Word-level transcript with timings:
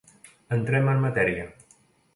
Entrem 0.57 0.91
en 0.95 1.05
matèria. 1.07 1.47